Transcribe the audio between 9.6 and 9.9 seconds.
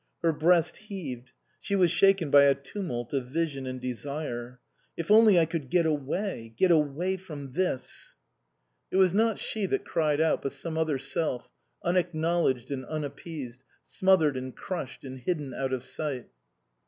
that